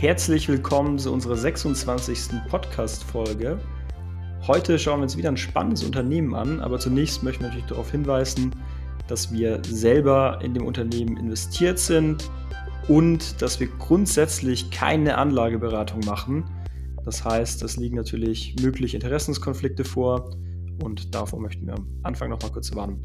Herzlich 0.00 0.48
willkommen 0.48 0.98
zu 0.98 1.12
unserer 1.12 1.36
26. 1.36 2.40
Podcast-Folge. 2.48 3.58
Heute 4.46 4.78
schauen 4.78 5.00
wir 5.00 5.02
uns 5.02 5.18
wieder 5.18 5.28
ein 5.28 5.36
spannendes 5.36 5.84
Unternehmen 5.84 6.34
an, 6.34 6.60
aber 6.60 6.78
zunächst 6.78 7.22
möchten 7.22 7.42
wir 7.42 7.48
natürlich 7.48 7.68
darauf 7.68 7.90
hinweisen, 7.90 8.56
dass 9.08 9.30
wir 9.30 9.60
selber 9.62 10.38
in 10.42 10.54
dem 10.54 10.64
Unternehmen 10.64 11.18
investiert 11.18 11.78
sind 11.78 12.30
und 12.88 13.42
dass 13.42 13.60
wir 13.60 13.66
grundsätzlich 13.78 14.70
keine 14.70 15.18
Anlageberatung 15.18 16.00
machen. 16.06 16.44
Das 17.04 17.22
heißt, 17.22 17.62
es 17.62 17.76
liegen 17.76 17.96
natürlich 17.96 18.56
mögliche 18.62 18.96
Interessenskonflikte 18.96 19.84
vor 19.84 20.34
und 20.82 21.14
davor 21.14 21.40
möchten 21.42 21.66
wir 21.66 21.74
am 21.74 21.86
Anfang 22.04 22.30
noch 22.30 22.40
mal 22.40 22.50
kurz 22.50 22.74
warnen. 22.74 23.02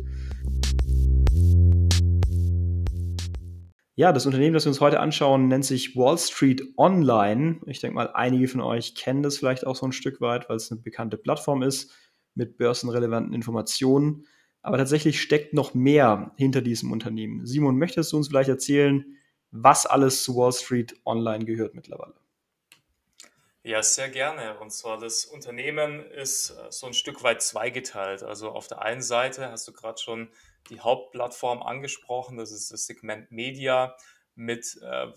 Ja, 3.97 4.11
das 4.11 4.25
Unternehmen, 4.25 4.53
das 4.53 4.65
wir 4.65 4.71
uns 4.71 4.81
heute 4.81 4.99
anschauen, 4.99 5.47
nennt 5.47 5.63
sich 5.63 5.95
Wall 5.95 6.17
Street 6.17 6.61
Online. 6.77 7.61
Ich 7.65 7.79
denke 7.79 7.95
mal, 7.95 8.11
einige 8.13 8.49
von 8.49 8.59
euch 8.59 8.93
kennen 8.93 9.23
das 9.23 9.37
vielleicht 9.37 9.65
auch 9.65 9.77
so 9.77 9.85
ein 9.85 9.93
Stück 9.93 10.19
weit, 10.19 10.49
weil 10.49 10.57
es 10.57 10.69
eine 10.69 10.81
bekannte 10.81 11.15
Plattform 11.15 11.63
ist 11.63 11.93
mit 12.33 12.57
börsenrelevanten 12.57 13.33
Informationen. 13.33 14.27
Aber 14.61 14.77
tatsächlich 14.77 15.21
steckt 15.21 15.53
noch 15.53 15.73
mehr 15.73 16.33
hinter 16.35 16.61
diesem 16.61 16.91
Unternehmen. 16.91 17.45
Simon, 17.45 17.77
möchtest 17.77 18.11
du 18.11 18.17
uns 18.17 18.27
vielleicht 18.27 18.49
erzählen, 18.49 19.05
was 19.51 19.85
alles 19.85 20.23
zu 20.23 20.35
Wall 20.35 20.51
Street 20.51 20.99
Online 21.05 21.45
gehört 21.45 21.73
mittlerweile? 21.73 22.15
Ja, 23.63 23.81
sehr 23.81 24.09
gerne. 24.09 24.59
Und 24.59 24.71
zwar 24.71 24.99
das 24.99 25.23
Unternehmen 25.23 26.05
ist 26.11 26.49
äh, 26.49 26.69
so 26.69 26.85
ein 26.87 26.93
Stück 26.93 27.23
weit 27.23 27.41
zweigeteilt. 27.41 28.23
Also 28.23 28.49
auf 28.49 28.67
der 28.67 28.81
einen 28.81 29.01
Seite 29.01 29.49
hast 29.49 29.67
du 29.67 29.71
gerade 29.71 30.01
schon 30.01 30.29
die 30.69 30.79
Hauptplattform 30.79 31.61
angesprochen. 31.61 32.37
Das 32.37 32.51
ist 32.51 32.71
das 32.71 32.85
Segment 32.85 33.31
Media 33.31 33.95
mit 34.35 34.79
äh, 34.81 35.07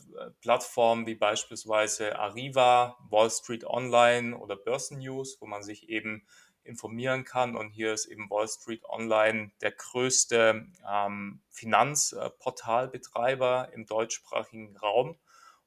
Plattformen 0.41 1.07
wie 1.07 1.17
beispielsweise 1.17 2.19
Arriva, 2.19 2.97
Wall 3.11 3.31
Street 3.31 3.65
Online 3.65 4.39
oder 4.39 4.57
Börsennews, 4.57 5.39
wo 5.41 5.47
man 5.47 5.63
sich 5.63 5.89
eben 5.89 6.27
informieren 6.63 7.25
kann. 7.25 7.57
Und 7.57 7.71
hier 7.71 7.93
ist 7.93 8.07
eben 8.07 8.31
Wall 8.31 8.47
Street 8.47 8.85
Online 8.85 9.51
der 9.61 9.73
größte 9.73 10.67
ähm, 10.89 11.41
Finanzportalbetreiber 11.51 13.71
im 13.73 13.87
deutschsprachigen 13.87 14.77
Raum. 14.77 15.17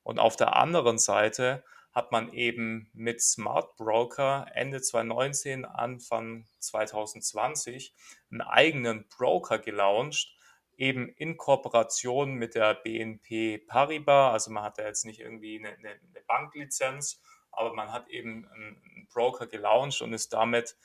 Und 0.03 0.19
auf 0.19 0.35
der 0.35 0.55
anderen 0.55 0.97
Seite 0.97 1.63
hat 1.91 2.11
man 2.11 2.31
eben 2.33 2.89
mit 2.93 3.21
Smart 3.21 3.75
Broker 3.75 4.47
Ende 4.53 4.81
2019, 4.81 5.65
Anfang 5.65 6.47
2020 6.59 7.93
einen 8.31 8.41
eigenen 8.41 9.07
Broker 9.09 9.59
gelauncht, 9.59 10.33
eben 10.77 11.09
in 11.09 11.37
Kooperation 11.37 12.33
mit 12.33 12.55
der 12.55 12.75
BNP 12.75 13.59
Paribas. 13.67 14.33
Also 14.33 14.51
man 14.51 14.63
hat 14.63 14.77
da 14.77 14.85
jetzt 14.85 15.05
nicht 15.05 15.19
irgendwie 15.19 15.59
eine, 15.59 15.69
eine, 15.77 15.89
eine 15.89 16.21
Banklizenz, 16.27 17.21
aber 17.51 17.73
man 17.73 17.91
hat 17.91 18.07
eben 18.07 18.47
einen 18.47 19.07
Broker 19.13 19.47
gelauncht 19.47 20.01
und 20.01 20.13
ist 20.13 20.31
damit 20.31 20.77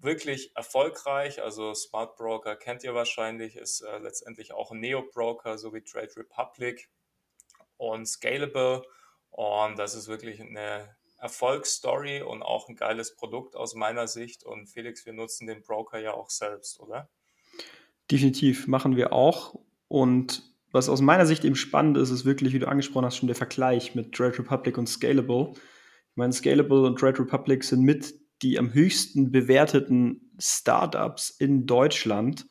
wirklich 0.00 0.54
erfolgreich. 0.56 1.42
Also 1.42 1.74
Smart 1.74 2.16
Broker 2.16 2.54
kennt 2.54 2.84
ihr 2.84 2.94
wahrscheinlich, 2.94 3.56
ist 3.56 3.80
äh, 3.80 3.98
letztendlich 3.98 4.52
auch 4.52 4.70
ein 4.70 4.78
Neo-Broker, 4.78 5.58
so 5.58 5.74
wie 5.74 5.82
Trade 5.82 6.16
Republic 6.16 6.88
und 7.78 8.06
Scalable 8.06 8.84
und 9.34 9.76
das 9.80 9.96
ist 9.96 10.06
wirklich 10.06 10.40
eine 10.40 10.94
Erfolgsstory 11.18 12.22
und 12.22 12.44
auch 12.44 12.68
ein 12.68 12.76
geiles 12.76 13.16
Produkt 13.16 13.56
aus 13.56 13.74
meiner 13.74 14.06
Sicht. 14.06 14.44
Und 14.44 14.68
Felix, 14.68 15.04
wir 15.06 15.12
nutzen 15.12 15.48
den 15.48 15.60
Broker 15.62 15.98
ja 15.98 16.14
auch 16.14 16.30
selbst, 16.30 16.78
oder? 16.78 17.08
Definitiv 18.08 18.68
machen 18.68 18.94
wir 18.94 19.12
auch. 19.12 19.58
Und 19.88 20.44
was 20.70 20.88
aus 20.88 21.00
meiner 21.00 21.26
Sicht 21.26 21.44
eben 21.44 21.56
spannend 21.56 21.96
ist, 21.96 22.10
ist 22.10 22.24
wirklich, 22.24 22.52
wie 22.52 22.60
du 22.60 22.68
angesprochen 22.68 23.06
hast, 23.06 23.16
schon 23.16 23.26
der 23.26 23.34
Vergleich 23.34 23.96
mit 23.96 24.14
Trade 24.14 24.38
Republic 24.38 24.78
und 24.78 24.88
Scalable. 24.88 25.54
Ich 25.54 26.16
meine, 26.16 26.32
Scalable 26.32 26.86
und 26.86 26.96
Trade 27.00 27.18
Republic 27.18 27.64
sind 27.64 27.82
mit 27.82 28.14
die 28.42 28.56
am 28.56 28.72
höchsten 28.72 29.32
bewerteten 29.32 30.30
Startups 30.38 31.30
in 31.30 31.66
Deutschland. 31.66 32.46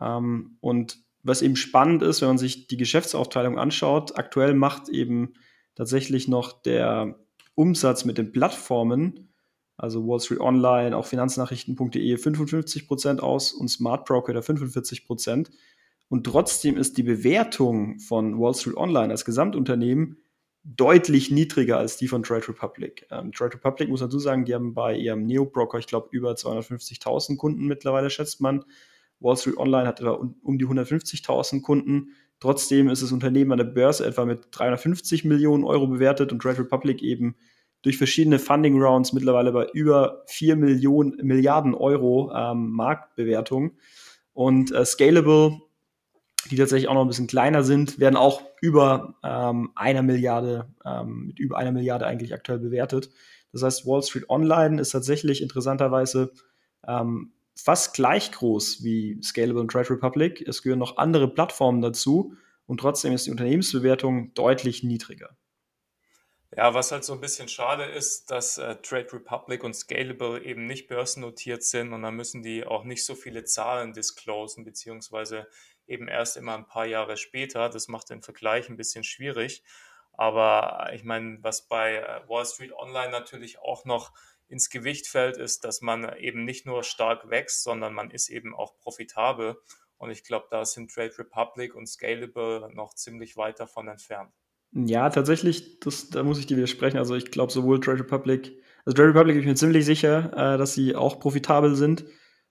Ähm, 0.00 0.58
und 0.60 1.02
was 1.24 1.42
eben 1.42 1.56
spannend 1.56 2.02
ist, 2.02 2.20
wenn 2.20 2.28
man 2.28 2.38
sich 2.38 2.68
die 2.68 2.76
Geschäftsaufteilung 2.76 3.58
anschaut, 3.58 4.16
aktuell 4.16 4.54
macht 4.54 4.88
eben 4.88 5.34
tatsächlich 5.74 6.28
noch 6.28 6.62
der 6.62 7.18
Umsatz 7.54 8.04
mit 8.04 8.18
den 8.18 8.32
Plattformen, 8.32 9.34
also 9.76 10.06
Wall 10.06 10.20
Street 10.20 10.40
Online, 10.40 10.96
auch 10.96 11.06
Finanznachrichten.de 11.06 12.16
55 12.16 12.86
Prozent 12.86 13.22
aus 13.22 13.52
und 13.52 13.68
Smart 13.68 14.04
Broker 14.06 14.32
da 14.32 14.42
45 14.42 15.06
Prozent. 15.06 15.50
Und 16.08 16.24
trotzdem 16.24 16.76
ist 16.76 16.96
die 16.96 17.02
Bewertung 17.02 17.98
von 17.98 18.38
Wall 18.38 18.54
Street 18.54 18.76
Online 18.76 19.10
als 19.10 19.24
Gesamtunternehmen 19.24 20.18
deutlich 20.64 21.30
niedriger 21.30 21.76
als 21.78 21.98
die 21.98 22.08
von 22.08 22.22
Trade 22.22 22.48
Republic. 22.48 23.06
Ähm, 23.10 23.32
Trade 23.32 23.54
Republic 23.54 23.88
muss 23.88 24.00
man 24.00 24.08
dazu 24.08 24.18
sagen, 24.18 24.44
die 24.46 24.54
haben 24.54 24.72
bei 24.72 24.96
ihrem 24.96 25.26
Neo-Broker, 25.26 25.78
ich 25.78 25.86
glaube, 25.86 26.08
über 26.10 26.32
250.000 26.32 27.36
Kunden 27.36 27.66
mittlerweile, 27.66 28.08
schätzt 28.10 28.40
man. 28.40 28.64
Wall 29.20 29.36
Street 29.36 29.58
Online 29.58 29.86
hat 29.86 30.00
etwa 30.00 30.12
um 30.12 30.58
die 30.58 30.66
150.000 30.66 31.60
Kunden. 31.60 32.14
Trotzdem 32.44 32.90
ist 32.90 33.02
das 33.02 33.10
Unternehmen 33.10 33.52
an 33.52 33.56
der 33.56 33.64
Börse 33.64 34.04
etwa 34.04 34.26
mit 34.26 34.48
350 34.50 35.24
Millionen 35.24 35.64
Euro 35.64 35.86
bewertet 35.86 36.30
und 36.30 36.42
Trade 36.42 36.58
Republic 36.58 37.02
eben 37.02 37.36
durch 37.80 37.96
verschiedene 37.96 38.38
Funding 38.38 38.78
Rounds 38.82 39.14
mittlerweile 39.14 39.50
bei 39.50 39.66
über 39.72 40.24
4 40.26 40.54
Millionen, 40.56 41.16
Milliarden 41.26 41.72
Euro 41.72 42.30
ähm, 42.36 42.68
Marktbewertung. 42.72 43.78
Und 44.34 44.72
äh, 44.72 44.84
Scalable, 44.84 45.58
die 46.50 46.56
tatsächlich 46.56 46.88
auch 46.88 46.92
noch 46.92 47.00
ein 47.00 47.08
bisschen 47.08 47.28
kleiner 47.28 47.62
sind, 47.62 47.98
werden 47.98 48.16
auch 48.16 48.42
über 48.60 49.14
ähm, 49.24 49.70
einer 49.74 50.02
Milliarde, 50.02 50.68
ähm, 50.84 51.28
mit 51.28 51.38
über 51.38 51.56
einer 51.56 51.72
Milliarde 51.72 52.06
eigentlich 52.06 52.34
aktuell 52.34 52.58
bewertet. 52.58 53.08
Das 53.52 53.62
heißt, 53.62 53.86
Wall 53.86 54.02
Street 54.02 54.28
Online 54.28 54.78
ist 54.82 54.90
tatsächlich 54.90 55.40
interessanterweise 55.40 56.30
ähm, 56.86 57.32
fast 57.56 57.94
gleich 57.94 58.32
groß 58.32 58.82
wie 58.82 59.20
Scalable 59.22 59.60
und 59.60 59.70
Trade 59.70 59.90
Republic. 59.90 60.46
Es 60.46 60.62
gehören 60.62 60.78
noch 60.78 60.96
andere 60.96 61.28
Plattformen 61.28 61.80
dazu 61.80 62.34
und 62.66 62.78
trotzdem 62.78 63.12
ist 63.12 63.26
die 63.26 63.30
Unternehmensbewertung 63.30 64.34
deutlich 64.34 64.82
niedriger. 64.82 65.36
Ja, 66.56 66.72
was 66.72 66.92
halt 66.92 67.02
so 67.02 67.12
ein 67.12 67.20
bisschen 67.20 67.48
schade 67.48 67.84
ist, 67.84 68.30
dass 68.30 68.58
äh, 68.58 68.76
Trade 68.76 69.12
Republic 69.12 69.64
und 69.64 69.74
Scalable 69.74 70.40
eben 70.44 70.66
nicht 70.66 70.86
börsennotiert 70.86 71.64
sind 71.64 71.92
und 71.92 72.02
dann 72.02 72.14
müssen 72.14 72.42
die 72.42 72.64
auch 72.64 72.84
nicht 72.84 73.04
so 73.04 73.16
viele 73.16 73.44
Zahlen 73.44 73.92
disclosen, 73.92 74.64
beziehungsweise 74.64 75.48
eben 75.88 76.06
erst 76.06 76.36
immer 76.36 76.54
ein 76.54 76.66
paar 76.66 76.86
Jahre 76.86 77.16
später. 77.16 77.68
Das 77.68 77.88
macht 77.88 78.10
den 78.10 78.22
Vergleich 78.22 78.68
ein 78.68 78.76
bisschen 78.76 79.02
schwierig. 79.02 79.64
Aber 80.12 80.90
ich 80.94 81.02
meine, 81.02 81.38
was 81.42 81.66
bei 81.66 81.96
äh, 81.96 82.28
Wall 82.28 82.46
Street 82.46 82.72
Online 82.72 83.10
natürlich 83.10 83.58
auch 83.58 83.84
noch 83.84 84.12
ins 84.54 84.70
Gewicht 84.70 85.08
fällt, 85.08 85.36
ist, 85.36 85.64
dass 85.64 85.80
man 85.80 86.16
eben 86.16 86.44
nicht 86.44 86.64
nur 86.64 86.84
stark 86.84 87.28
wächst, 87.28 87.64
sondern 87.64 87.92
man 87.92 88.12
ist 88.12 88.28
eben 88.28 88.54
auch 88.54 88.78
profitabel. 88.78 89.56
Und 89.98 90.10
ich 90.10 90.22
glaube, 90.22 90.46
da 90.48 90.64
sind 90.64 90.92
Trade 90.92 91.18
Republic 91.18 91.74
und 91.74 91.88
Scalable 91.88 92.70
noch 92.72 92.94
ziemlich 92.94 93.36
weit 93.36 93.58
davon 93.58 93.88
entfernt. 93.88 94.32
Ja, 94.70 95.10
tatsächlich, 95.10 95.80
das, 95.80 96.10
da 96.10 96.22
muss 96.22 96.38
ich 96.38 96.46
dir 96.46 96.56
widersprechen. 96.56 96.98
Also 96.98 97.16
ich 97.16 97.32
glaube, 97.32 97.52
sowohl 97.52 97.80
Trade 97.80 98.00
Republic, 98.00 98.52
also 98.84 98.94
Trade 98.94 99.08
Republic 99.08 99.34
bin 99.34 99.40
ich 99.40 99.48
mir 99.48 99.56
ziemlich 99.56 99.84
sicher, 99.84 100.32
äh, 100.32 100.56
dass 100.56 100.74
sie 100.74 100.94
auch 100.94 101.18
profitabel 101.18 101.74
sind. 101.74 102.04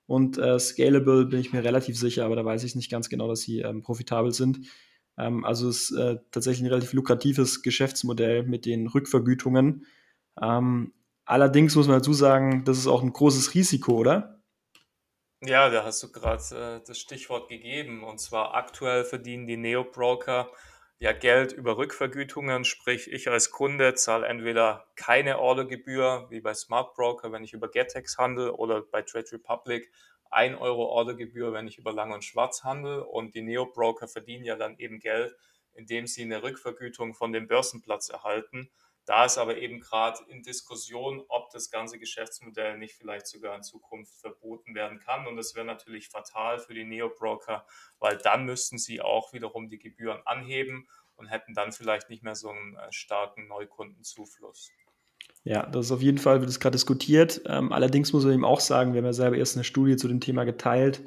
Und 0.05 0.37
äh, 0.37 0.59
Scalable 0.59 1.25
bin 1.25 1.39
ich 1.39 1.53
mir 1.53 1.63
relativ 1.63 1.97
sicher, 1.97 2.25
aber 2.25 2.35
da 2.35 2.43
weiß 2.43 2.65
ich 2.65 2.75
nicht 2.75 2.91
ganz 2.91 3.07
genau, 3.07 3.29
dass 3.29 3.41
sie 3.41 3.59
ähm, 3.61 3.81
profitabel 3.81 4.33
sind. 4.33 4.67
Ähm, 5.17 5.45
also 5.45 5.69
es 5.69 5.91
ist 5.91 5.97
äh, 5.97 6.17
tatsächlich 6.31 6.63
ein 6.63 6.71
relativ 6.71 6.91
lukratives 6.91 7.61
Geschäftsmodell 7.61 8.43
mit 8.43 8.65
den 8.65 8.87
Rückvergütungen. 8.87 9.85
Ähm, 10.41 10.91
Allerdings 11.25 11.75
muss 11.75 11.87
man 11.87 11.99
dazu 11.99 12.13
sagen, 12.13 12.65
das 12.65 12.77
ist 12.77 12.87
auch 12.87 13.01
ein 13.01 13.13
großes 13.13 13.53
Risiko, 13.53 13.93
oder? 13.93 14.41
Ja, 15.45 15.69
da 15.69 15.83
hast 15.83 16.01
du 16.03 16.11
gerade 16.11 16.79
äh, 16.81 16.87
das 16.87 16.97
Stichwort 16.99 17.49
gegeben. 17.49 18.03
Und 18.03 18.19
zwar 18.19 18.55
aktuell 18.55 19.03
verdienen 19.03 19.45
die 19.45 19.57
Neo-Broker 19.57 20.49
ja 20.99 21.11
Geld 21.11 21.51
über 21.51 21.77
Rückvergütungen, 21.77 22.63
sprich 22.63 23.11
ich 23.11 23.29
als 23.29 23.51
Kunde 23.51 23.93
zahle 23.95 24.25
entweder 24.25 24.85
keine 24.95 25.39
Ordergebühr, 25.39 26.27
wie 26.29 26.39
bei 26.39 26.53
Smart 26.53 26.93
Broker, 26.95 27.33
wenn 27.33 27.43
ich 27.43 27.51
über 27.51 27.69
Getex 27.69 28.17
handle, 28.17 28.53
oder 28.53 28.83
bei 28.83 29.01
Trade 29.01 29.33
Republic 29.33 29.91
1 30.31 30.57
Euro 30.61 30.85
Ordergebühr, 30.85 31.51
wenn 31.51 31.67
ich 31.67 31.77
über 31.77 31.91
Lang 31.91 32.13
und 32.13 32.23
Schwarz 32.23 32.63
handle. 32.63 33.03
Und 33.03 33.35
die 33.35 33.41
Neo-Broker 33.41 34.07
verdienen 34.07 34.45
ja 34.45 34.55
dann 34.55 34.77
eben 34.77 34.99
Geld, 34.99 35.35
indem 35.73 36.07
sie 36.07 36.23
eine 36.23 36.41
Rückvergütung 36.41 37.13
von 37.13 37.33
dem 37.33 37.47
Börsenplatz 37.47 38.07
erhalten. 38.07 38.69
Da 39.05 39.25
ist 39.25 39.37
aber 39.37 39.57
eben 39.57 39.81
gerade 39.81 40.19
in 40.29 40.43
Diskussion, 40.43 41.23
ob 41.27 41.49
das 41.51 41.69
ganze 41.69 41.99
Geschäftsmodell 41.99 42.77
nicht 42.77 42.95
vielleicht 42.95 43.27
sogar 43.27 43.55
in 43.55 43.63
Zukunft 43.63 44.13
verboten 44.15 44.75
werden 44.75 44.99
kann. 44.99 45.27
Und 45.27 45.35
das 45.35 45.55
wäre 45.55 45.65
natürlich 45.65 46.07
fatal 46.07 46.59
für 46.59 46.73
die 46.73 46.85
Neo-Broker, 46.85 47.65
weil 47.99 48.17
dann 48.17 48.45
müssten 48.45 48.77
sie 48.77 49.01
auch 49.01 49.33
wiederum 49.33 49.67
die 49.67 49.79
Gebühren 49.79 50.21
anheben 50.25 50.87
und 51.15 51.27
hätten 51.27 51.53
dann 51.53 51.73
vielleicht 51.73 52.09
nicht 52.09 52.23
mehr 52.23 52.35
so 52.35 52.49
einen 52.49 52.75
äh, 52.77 52.91
starken 52.91 53.47
Neukundenzufluss. 53.47 54.71
Ja, 55.43 55.65
das 55.65 55.87
ist 55.87 55.91
auf 55.91 56.01
jeden 56.01 56.17
Fall, 56.17 56.39
wird 56.39 56.49
es 56.49 56.61
gerade 56.61 56.75
diskutiert. 56.75 57.41
Ähm, 57.45 57.73
allerdings 57.73 58.13
muss 58.13 58.23
man 58.23 58.33
eben 58.33 58.45
auch 58.45 58.61
sagen, 58.61 58.93
wir 58.93 58.99
haben 58.99 59.05
ja 59.05 59.13
selber 59.13 59.35
erst 59.35 59.57
eine 59.57 59.65
Studie 59.65 59.97
zu 59.97 60.07
dem 60.07 60.21
Thema 60.21 60.45
geteilt, 60.45 61.03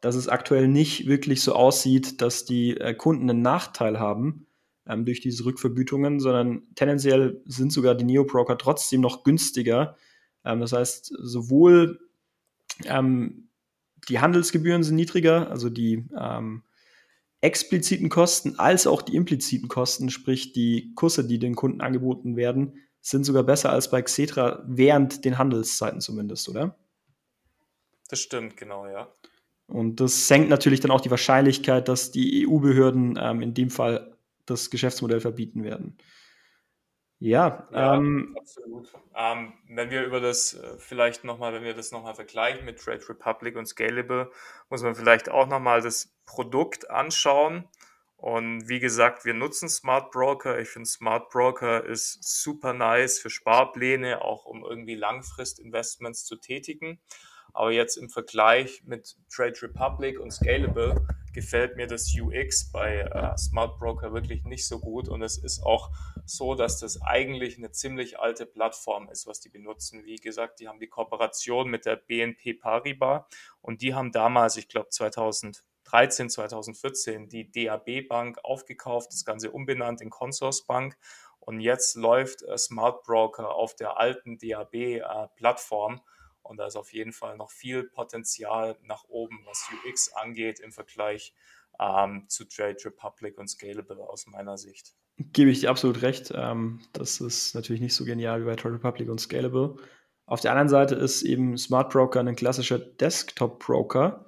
dass 0.00 0.14
es 0.14 0.28
aktuell 0.28 0.68
nicht 0.68 1.08
wirklich 1.08 1.42
so 1.42 1.54
aussieht, 1.54 2.20
dass 2.22 2.44
die 2.44 2.76
äh, 2.76 2.94
Kunden 2.94 3.28
einen 3.28 3.42
Nachteil 3.42 3.98
haben 3.98 4.46
ähm, 4.86 5.04
durch 5.04 5.20
diese 5.20 5.44
Rückvergütungen, 5.44 6.20
sondern 6.20 6.62
tendenziell 6.74 7.40
sind 7.46 7.72
sogar 7.72 7.94
die 7.94 8.04
Neo-Broker 8.04 8.58
trotzdem 8.58 9.00
noch 9.00 9.24
günstiger. 9.24 9.96
Ähm, 10.44 10.60
das 10.60 10.72
heißt, 10.72 11.12
sowohl 11.18 12.00
ähm, 12.84 13.48
die 14.08 14.18
Handelsgebühren 14.18 14.82
sind 14.82 14.96
niedriger, 14.96 15.50
also 15.50 15.70
die 15.70 16.08
ähm, 16.18 16.62
expliziten 17.40 18.08
Kosten, 18.08 18.58
als 18.58 18.86
auch 18.86 19.02
die 19.02 19.16
impliziten 19.16 19.68
Kosten, 19.68 20.10
sprich 20.10 20.52
die 20.52 20.92
Kurse, 20.94 21.26
die 21.26 21.38
den 21.38 21.54
Kunden 21.54 21.80
angeboten 21.80 22.36
werden, 22.36 22.74
sind 23.00 23.24
sogar 23.24 23.42
besser 23.42 23.70
als 23.70 23.90
bei 23.90 24.00
Xetra 24.00 24.62
während 24.66 25.24
den 25.24 25.38
Handelszeiten 25.38 26.00
zumindest, 26.00 26.48
oder? 26.48 26.76
Das 28.08 28.20
stimmt, 28.20 28.56
genau, 28.56 28.86
ja. 28.86 29.12
Und 29.66 30.00
das 30.00 30.28
senkt 30.28 30.50
natürlich 30.50 30.80
dann 30.80 30.90
auch 30.90 31.00
die 31.00 31.10
Wahrscheinlichkeit, 31.10 31.88
dass 31.88 32.10
die 32.10 32.46
EU-Behörden 32.46 33.18
ähm, 33.20 33.42
in 33.42 33.54
dem 33.54 33.70
Fall 33.70 34.11
das 34.46 34.70
Geschäftsmodell 34.70 35.20
verbieten 35.20 35.64
werden. 35.64 35.98
Ja, 37.18 37.68
ja 37.70 37.94
ähm, 37.94 38.36
absolut. 38.36 38.92
Ähm, 39.14 39.52
wenn 39.68 39.90
wir 39.90 40.04
über 40.04 40.20
das 40.20 40.54
äh, 40.54 40.76
vielleicht 40.78 41.22
nochmal, 41.22 41.52
wenn 41.52 41.62
wir 41.62 41.74
das 41.74 41.92
nochmal 41.92 42.16
vergleichen 42.16 42.64
mit 42.64 42.80
Trade 42.80 43.08
Republic 43.08 43.56
und 43.56 43.66
Scalable, 43.66 44.32
muss 44.70 44.82
man 44.82 44.96
vielleicht 44.96 45.28
auch 45.28 45.46
nochmal 45.46 45.82
das 45.82 46.12
Produkt 46.26 46.90
anschauen. 46.90 47.68
Und 48.16 48.68
wie 48.68 48.80
gesagt, 48.80 49.24
wir 49.24 49.34
nutzen 49.34 49.68
Smart 49.68 50.10
Broker. 50.10 50.58
Ich 50.58 50.68
finde 50.68 50.88
Smart 50.88 51.30
Broker 51.30 51.84
ist 51.84 52.22
super 52.42 52.72
nice 52.72 53.20
für 53.20 53.30
Sparpläne, 53.30 54.22
auch 54.22 54.44
um 54.44 54.64
irgendwie 54.64 54.96
Langfristinvestments 54.96 56.24
zu 56.24 56.36
tätigen. 56.36 57.00
Aber 57.52 57.70
jetzt 57.70 57.96
im 57.96 58.08
Vergleich 58.08 58.82
mit 58.84 59.16
Trade 59.28 59.62
Republic 59.62 60.18
und 60.18 60.32
Scalable 60.32 61.06
gefällt 61.32 61.76
mir 61.76 61.86
das 61.86 62.12
UX 62.18 62.70
bei 62.70 62.98
äh, 62.98 63.36
Smart 63.36 63.78
Broker 63.78 64.12
wirklich 64.12 64.44
nicht 64.44 64.66
so 64.66 64.78
gut. 64.78 65.08
Und 65.08 65.22
es 65.22 65.38
ist 65.38 65.62
auch 65.62 65.90
so, 66.24 66.54
dass 66.54 66.78
das 66.78 67.00
eigentlich 67.02 67.58
eine 67.58 67.72
ziemlich 67.72 68.18
alte 68.18 68.46
Plattform 68.46 69.08
ist, 69.08 69.26
was 69.26 69.40
die 69.40 69.48
benutzen. 69.48 70.04
Wie 70.04 70.16
gesagt, 70.16 70.60
die 70.60 70.68
haben 70.68 70.78
die 70.78 70.88
Kooperation 70.88 71.68
mit 71.70 71.86
der 71.86 71.96
BNP 71.96 72.54
Paribas 72.54 73.22
und 73.60 73.82
die 73.82 73.94
haben 73.94 74.12
damals, 74.12 74.56
ich 74.56 74.68
glaube 74.68 74.90
2013, 74.90 76.30
2014, 76.30 77.28
die 77.28 77.50
DAB 77.50 78.08
Bank 78.08 78.38
aufgekauft, 78.42 79.12
das 79.12 79.24
Ganze 79.24 79.50
umbenannt 79.50 80.00
in 80.00 80.10
Consors 80.10 80.66
Bank. 80.66 80.96
Und 81.40 81.60
jetzt 81.60 81.96
läuft 81.96 82.42
äh, 82.42 82.56
Smart 82.56 83.02
Broker 83.02 83.54
auf 83.54 83.74
der 83.74 83.98
alten 83.98 84.38
DAB-Plattform. 84.38 85.94
Äh, 85.94 86.00
und 86.42 86.58
da 86.58 86.66
ist 86.66 86.76
auf 86.76 86.92
jeden 86.92 87.12
Fall 87.12 87.36
noch 87.36 87.50
viel 87.50 87.84
Potenzial 87.84 88.76
nach 88.82 89.04
oben, 89.08 89.40
was 89.46 89.68
UX 89.86 90.12
angeht 90.14 90.60
im 90.60 90.72
Vergleich 90.72 91.34
ähm, 91.80 92.24
zu 92.28 92.44
Trade 92.44 92.76
Republic 92.84 93.38
und 93.38 93.48
Scalable 93.48 93.98
aus 94.08 94.26
meiner 94.26 94.58
Sicht. 94.58 94.94
Gebe 95.18 95.50
ich 95.50 95.60
dir 95.60 95.70
absolut 95.70 96.02
recht. 96.02 96.32
Ähm, 96.34 96.80
das 96.92 97.20
ist 97.20 97.54
natürlich 97.54 97.82
nicht 97.82 97.94
so 97.94 98.04
genial 98.04 98.40
wie 98.40 98.46
bei 98.46 98.56
Trade 98.56 98.74
Republic 98.74 99.08
und 99.08 99.20
Scalable. 99.20 99.76
Auf 100.26 100.40
der 100.40 100.52
anderen 100.52 100.68
Seite 100.68 100.94
ist 100.94 101.22
eben 101.22 101.58
Smart 101.58 101.92
Broker 101.92 102.20
ein 102.20 102.36
klassischer 102.36 102.78
Desktop-Broker. 102.78 104.26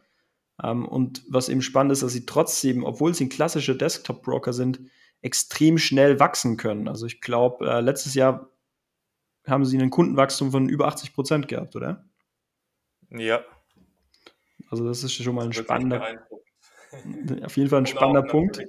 Ähm, 0.63 0.87
und 0.87 1.25
was 1.29 1.49
eben 1.49 1.63
spannend 1.63 1.93
ist, 1.93 2.03
dass 2.03 2.13
sie 2.13 2.27
trotzdem, 2.27 2.85
obwohl 2.85 3.15
sie 3.15 3.27
ein 3.27 3.31
klassischer 3.31 3.75
Desktop-Broker 3.75 4.53
sind, 4.53 4.81
extrem 5.23 5.79
schnell 5.79 6.21
wachsen 6.21 6.57
können. 6.57 6.87
Also 6.87 7.07
ich 7.07 7.21
glaube, 7.21 7.67
äh, 7.67 7.81
letztes 7.81 8.15
Jahr 8.15 8.51
haben 9.47 9.65
sie 9.65 9.79
ein 9.79 9.91
Kundenwachstum 9.91 10.51
von 10.51 10.69
über 10.69 10.87
80 10.87 11.15
Prozent 11.15 11.49
gehabt, 11.49 11.77
oder? 11.77 12.05
Ja. 13.11 13.45
Also 14.71 14.87
das 14.87 15.05
ist 15.05 15.15
schon 15.15 15.35
mal 15.35 15.45
ein 15.45 15.53
spannender, 15.53 16.27
auf 17.45 17.57
jeden 17.57 17.69
Fall 17.69 17.81
ein 17.81 17.87
spannender 17.87 18.23
Punkt. 18.23 18.61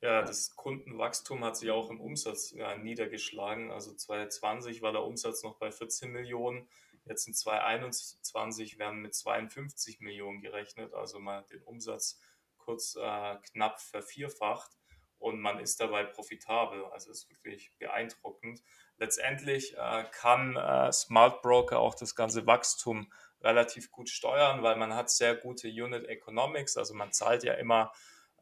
ja, 0.00 0.22
das 0.22 0.56
Kundenwachstum 0.56 1.44
hat 1.44 1.56
sich 1.56 1.70
auch 1.70 1.90
im 1.90 2.00
Umsatz 2.00 2.52
ja, 2.52 2.76
niedergeschlagen. 2.76 3.70
Also 3.70 3.94
2020 3.94 4.82
war 4.82 4.92
der 4.92 5.04
Umsatz 5.04 5.42
noch 5.42 5.56
bei 5.58 5.70
14 5.70 6.10
Millionen. 6.10 6.68
Jetzt 7.04 7.26
in 7.26 7.34
2021 7.34 8.78
werden 8.78 9.00
mit 9.00 9.14
52 9.14 10.00
Millionen 10.00 10.40
gerechnet. 10.40 10.92
Also 10.94 11.18
mal 11.20 11.44
den 11.50 11.62
Umsatz 11.62 12.20
kurz 12.56 12.96
äh, 12.96 13.36
knapp 13.52 13.80
vervierfacht 13.80 14.72
und 15.18 15.40
man 15.40 15.58
ist 15.58 15.80
dabei 15.80 16.04
profitabel. 16.04 16.84
Also 16.86 17.10
ist 17.10 17.30
wirklich 17.30 17.72
beeindruckend. 17.78 18.62
Letztendlich 18.98 19.76
äh, 19.76 20.04
kann 20.12 20.56
äh, 20.56 20.92
Smart 20.92 21.42
Broker 21.42 21.78
auch 21.78 21.94
das 21.94 22.14
ganze 22.14 22.46
Wachstum 22.46 23.12
relativ 23.40 23.90
gut 23.92 24.08
steuern, 24.08 24.62
weil 24.62 24.76
man 24.76 24.94
hat 24.94 25.10
sehr 25.10 25.36
gute 25.36 25.68
Unit 25.68 26.06
Economics. 26.06 26.76
Also 26.76 26.94
man 26.94 27.12
zahlt 27.12 27.44
ja 27.44 27.54
immer 27.54 27.92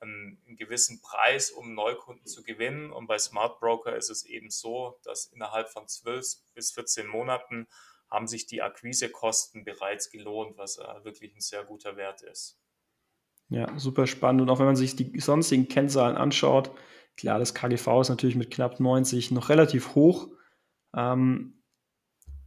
einen, 0.00 0.38
gewissen 0.56 1.00
Preis, 1.02 1.50
um 1.50 1.74
Neukunden 1.74 2.26
zu 2.26 2.42
gewinnen. 2.42 2.90
Und 2.90 3.06
bei 3.06 3.18
Smart 3.18 3.60
Broker 3.60 3.94
ist 3.96 4.10
es 4.10 4.24
eben 4.24 4.50
so, 4.50 4.98
dass 5.04 5.26
innerhalb 5.26 5.68
von 5.68 5.86
12 5.86 6.36
bis 6.54 6.72
14 6.72 7.06
Monaten 7.06 7.66
haben 8.10 8.26
sich 8.26 8.46
die 8.46 8.62
Akquisekosten 8.62 9.64
bereits 9.64 10.10
gelohnt, 10.10 10.56
was 10.56 10.78
äh, 10.78 11.04
wirklich 11.04 11.34
ein 11.34 11.40
sehr 11.40 11.64
guter 11.64 11.96
Wert 11.96 12.22
ist. 12.22 12.58
Ja, 13.48 13.78
super 13.78 14.06
spannend. 14.06 14.42
Und 14.42 14.50
auch 14.50 14.58
wenn 14.58 14.66
man 14.66 14.76
sich 14.76 14.96
die 14.96 15.20
sonstigen 15.20 15.68
Kennzahlen 15.68 16.16
anschaut, 16.16 16.70
klar, 17.16 17.38
das 17.38 17.54
KGV 17.54 18.00
ist 18.00 18.08
natürlich 18.08 18.36
mit 18.36 18.50
knapp 18.50 18.80
90 18.80 19.30
noch 19.32 19.48
relativ 19.48 19.94
hoch. 19.94 20.28
Ähm, 20.96 21.52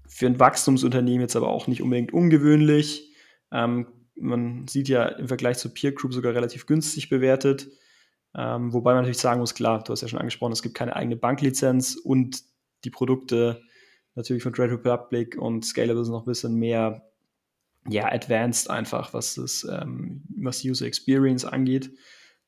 für 0.08 0.26
ein 0.26 0.40
Wachstumsunternehmen 0.40 1.22
jetzt 1.22 1.36
aber 1.36 1.50
auch 1.50 1.68
nicht 1.68 1.82
unbedingt 1.82 2.12
ungewöhnlich. 2.12 3.14
Ähm, 3.52 3.88
man 4.16 4.68
sieht 4.68 4.90
ja 4.90 5.06
im 5.06 5.28
Vergleich 5.28 5.58
zur 5.58 5.74
Peer 5.74 5.92
Group 5.94 6.14
sogar 6.14 6.34
relativ 6.34 6.66
günstig 6.66 7.10
bewertet. 7.10 7.70
Ähm, 8.36 8.74
wobei 8.74 8.94
man 8.94 9.04
natürlich 9.04 9.20
sagen 9.20 9.40
muss, 9.40 9.56
klar, 9.56 9.84
du 9.84 9.92
hast 9.92 10.02
ja 10.02 10.08
schon 10.08 10.20
angesprochen, 10.20 10.52
es 10.52 10.62
gibt 10.62 10.76
keine 10.76 10.96
eigene 10.96 11.16
Banklizenz 11.16 11.96
und 11.96 12.44
die 12.84 12.90
Produkte 12.90 13.62
natürlich 14.16 14.44
von 14.44 14.54
Trade 14.54 14.74
Republic 14.74 15.38
und 15.38 15.66
Scalable 15.66 16.04
sind 16.04 16.14
noch 16.14 16.24
ein 16.24 16.32
bisschen 16.32 16.56
mehr 16.56 17.10
ja, 17.88 18.12
advanced 18.12 18.70
einfach, 18.70 19.14
was 19.14 19.36
das 19.36 19.66
ähm, 19.70 20.24
was 20.38 20.64
User 20.64 20.86
Experience 20.86 21.46
angeht. 21.46 21.92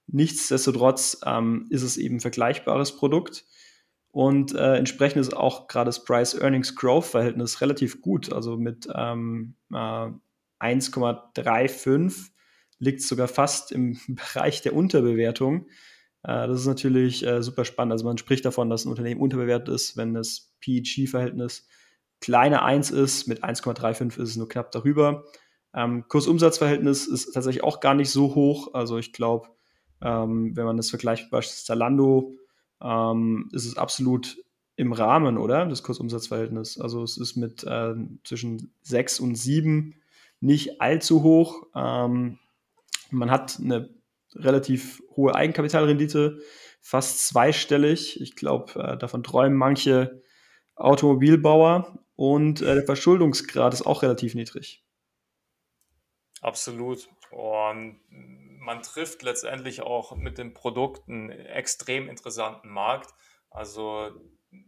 Nichtsdestotrotz 0.08 1.22
ähm, 1.26 1.68
ist 1.70 1.84
es 1.84 1.98
eben 1.98 2.18
ein 2.18 2.22
vergleichbares 2.22 2.96
Produkt 2.96 3.46
und 4.12 4.54
äh, 4.54 4.76
entsprechend 4.76 5.22
ist 5.22 5.36
auch 5.36 5.68
gerade 5.68 5.88
das 5.88 6.04
Price-Earnings-Growth-Verhältnis 6.04 7.62
relativ 7.62 8.02
gut. 8.02 8.32
Also 8.34 8.58
mit 8.58 8.88
ähm, 8.94 9.56
äh, 9.72 9.76
1,35 10.60 12.32
liegt 12.78 13.00
es 13.00 13.08
sogar 13.08 13.30
fast 13.30 13.72
im 13.72 13.98
Bereich 14.08 14.62
der 14.62 14.76
Unterbewertung. 14.76 15.68
Äh, 16.24 16.48
das 16.48 16.60
ist 16.60 16.68
natürlich 16.68 17.26
äh, 17.26 17.42
super 17.42 17.64
spannend. 17.64 17.94
Also 17.94 18.04
man 18.06 18.18
spricht 18.18 18.44
davon, 18.44 18.70
dass 18.70 18.84
ein 18.84 18.90
Unternehmen 18.90 19.22
unterbewertet 19.22 19.74
ist, 19.74 19.96
wenn 19.96 20.14
das 20.14 20.54
PEG-Verhältnis 20.60 21.68
kleiner 22.20 22.64
1 22.64 22.92
ist, 22.92 23.28
mit 23.28 23.44
1,35 23.44 24.22
ist 24.22 24.30
es 24.30 24.36
nur 24.36 24.50
knapp 24.50 24.72
darüber. 24.72 25.24
Ähm, 25.74 26.06
Kursumsatzverhältnis 26.10 27.08
ist 27.08 27.32
tatsächlich 27.32 27.64
auch 27.64 27.80
gar 27.80 27.94
nicht 27.94 28.10
so 28.10 28.36
hoch. 28.36 28.74
Also 28.74 28.98
ich 28.98 29.14
glaube, 29.14 29.48
ähm, 30.02 30.56
wenn 30.56 30.66
man 30.66 30.78
das 30.78 30.90
vergleicht 30.90 31.24
mit 31.24 31.32
beispielsweise 31.32 31.66
Zalando, 31.66 32.34
ähm, 32.82 33.50
ist 33.54 33.66
es 33.66 33.78
absolut 33.78 34.38
im 34.76 34.94
Rahmen, 34.94 35.38
oder? 35.38 35.66
Das 35.66 35.84
Kursumsatzverhältnis. 35.84 36.80
Also 36.80 37.04
es 37.04 37.18
ist 37.18 37.36
mit 37.36 37.64
äh, 37.64 37.94
zwischen 38.24 38.74
6 38.82 39.20
und 39.20 39.36
7 39.36 39.96
nicht 40.40 40.82
allzu 40.82 41.24
hoch. 41.24 41.68
Ähm, 41.76 42.40
man 43.12 43.30
hat 43.30 43.60
eine 43.60 43.90
relativ 44.34 45.02
hohe 45.16 45.36
Eigenkapitalrendite, 45.36 46.40
fast 46.82 47.28
zweistellig. 47.28 48.20
Ich 48.22 48.36
glaube, 48.36 48.82
äh, 48.82 48.98
davon 48.98 49.24
träumen 49.24 49.58
manche 49.58 50.24
Automobilbauer 50.76 52.00
und 52.16 52.62
äh, 52.62 52.76
der 52.76 52.84
Verschuldungsgrad 52.84 53.74
ist 53.74 53.86
auch 53.86 54.02
relativ 54.02 54.36
niedrig. 54.36 54.84
Absolut. 56.42 57.08
Und 57.30 58.00
man 58.62 58.84
trifft 58.84 59.24
letztendlich 59.24 59.82
auch 59.82 60.16
mit 60.16 60.38
den 60.38 60.54
Produkten 60.54 61.32
einen 61.32 61.46
extrem 61.48 62.08
interessanten 62.08 62.70
Markt. 62.70 63.12
Also 63.50 64.12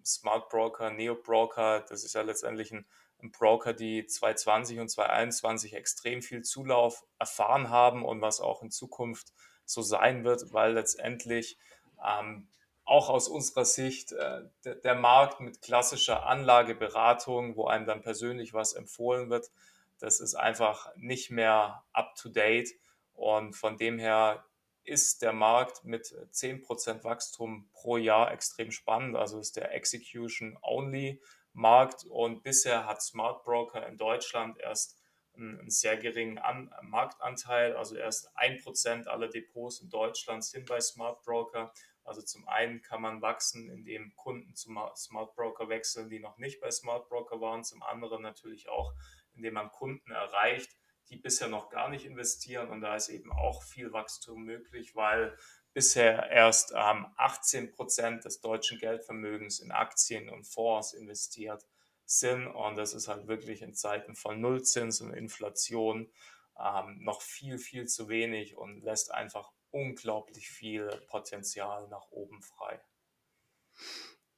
Smart 0.04 0.50
Broker, 0.50 0.90
Neo 0.90 1.16
Broker, 1.16 1.82
das 1.82 2.04
ist 2.04 2.16
ja 2.16 2.24
letztendlich 2.24 2.72
ein, 2.72 2.88
ein 3.22 3.32
Broker, 3.32 3.74
die 3.74 4.08
2020 4.08 4.80
und 4.80 4.90
2021 4.90 5.74
extrem 5.76 6.24
viel 6.24 6.42
Zulauf 6.42 7.06
erfahren 7.20 7.70
haben 7.70 8.04
und 8.04 8.20
was 8.22 8.42
auch 8.42 8.64
in 8.64 8.72
Zukunft 8.72 9.32
so 9.64 9.84
sein 9.84 10.24
wird, 10.24 10.52
weil 10.54 10.74
letztendlich 10.74 11.60
ähm, 12.04 12.48
auch 12.86 13.10
aus 13.10 13.28
unserer 13.28 13.64
Sicht 13.64 14.12
äh, 14.12 14.42
der, 14.66 14.76
der 14.76 14.96
Markt 14.96 15.40
mit 15.40 15.62
klassischer 15.62 16.26
Anlageberatung, 16.26 17.56
wo 17.56 17.68
einem 17.68 17.86
dann 17.86 18.02
persönlich 18.02 18.56
was 18.56 18.74
empfohlen 18.74 19.30
wird, 19.30 19.52
das 20.00 20.20
ist 20.20 20.34
einfach 20.34 20.94
nicht 20.96 21.30
mehr 21.30 21.84
up-to-date. 21.94 22.74
Und 23.14 23.54
von 23.54 23.78
dem 23.78 24.00
her 24.00 24.44
ist 24.84 25.22
der 25.22 25.34
Markt 25.34 25.86
mit 25.86 26.08
10% 26.08 27.04
Wachstum 27.04 27.70
pro 27.72 27.98
Jahr 27.98 28.32
extrem 28.32 28.72
spannend. 28.72 29.16
Also 29.16 29.38
ist 29.40 29.56
der 29.56 29.74
Execution-Only-Markt. 29.74 32.06
Und 32.06 32.44
bisher 32.44 32.86
hat 32.86 33.02
Smart 33.02 33.44
Broker 33.44 33.88
in 33.88 33.98
Deutschland 33.98 34.60
erst 34.60 35.00
einen, 35.36 35.68
sehr 35.70 35.98
geringen 35.98 36.38
An 36.38 36.72
Marktanteil. 36.82 37.76
Also 37.76 37.96
erst 37.96 38.30
ein 38.36 38.62
Prozent 38.62 39.08
aller 39.08 39.30
Depots 39.30 39.80
in 39.80 39.90
Deutschland 39.90 40.44
sind 40.44 40.68
bei 40.68 40.82
Smart 40.82 41.24
Broker. 41.24 41.74
Also 42.04 42.22
zum 42.22 42.48
einen 42.50 42.82
kann 42.82 43.02
man 43.02 43.22
wachsen, 43.22 43.70
indem 43.70 44.14
Kunden 44.16 44.54
zum 44.56 44.78
Smart 44.96 45.34
Broker 45.36 45.70
wechseln, 45.70 46.10
die 46.10 46.20
noch 46.20 46.38
nicht 46.38 46.60
bei 46.60 46.70
Smart 46.70 47.08
Broker 47.08 47.40
waren. 47.40 47.64
Zum 47.64 47.82
anderen 47.82 48.22
natürlich 48.22 48.68
auch, 48.68 48.94
indem 49.34 49.54
man 49.54 49.72
Kunden 49.72 50.12
erreicht, 50.12 50.76
die 51.10 51.18
bisher 51.18 51.48
noch 51.48 51.70
gar 51.70 51.90
nicht 51.90 52.06
investieren. 52.06 52.70
Und 52.70 52.82
da 52.82 52.96
ist 52.96 53.10
eben 53.10 53.32
auch 53.32 53.64
viel 53.64 53.92
Wachstum 53.92 54.44
möglich, 54.44 54.96
weil 54.96 55.38
bisher 55.74 56.30
erst 56.30 56.74
ähm, 56.76 57.08
18 57.18 57.72
Prozent 57.72 58.26
des 58.26 58.42
deutschen 58.42 58.80
Geldvermögens 58.80 59.60
in 59.60 59.72
Aktien 59.72 60.30
und 60.30 60.46
Fonds 60.46 60.94
investiert 60.94 61.66
sind. 62.06 62.48
Und 62.48 62.78
das 62.78 62.94
ist 62.94 63.08
halt 63.08 63.28
wirklich 63.28 63.62
in 63.62 63.74
Zeiten 63.74 64.16
von 64.16 64.40
Nullzins 64.40 65.02
und 65.02 65.14
Inflation 65.14 66.12
ähm, 66.60 67.00
noch 67.04 67.22
viel, 67.22 67.58
viel 67.58 67.88
zu 67.88 68.10
wenig 68.10 68.56
und 68.56 68.84
lässt 68.84 69.12
einfach 69.14 69.52
unglaublich 69.72 70.50
viel 70.50 70.88
Potenzial 71.08 71.88
nach 71.90 72.12
oben 72.12 72.42
frei. 72.42 72.80